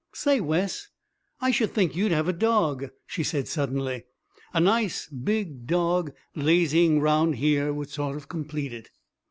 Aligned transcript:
"Say, 0.15 0.41
Wes, 0.41 0.87
I 1.41 1.51
should 1.51 1.73
think 1.75 1.95
you'd 1.95 2.11
have 2.11 2.27
a 2.27 2.33
dog," 2.33 2.89
she 3.05 3.23
said 3.23 3.47
suddenly. 3.47 4.05
"A 4.51 4.59
nice 4.59 5.05
big 5.07 5.67
dog 5.67 6.11
lazying 6.35 6.99
round 6.99 7.35
here 7.35 7.71
would 7.71 7.91
sort 7.91 8.15
of 8.15 8.27
complete 8.27 8.73
it." 8.73 8.89